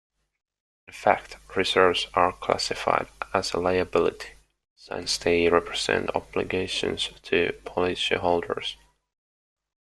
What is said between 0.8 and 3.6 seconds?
In fact, reserves are classified as a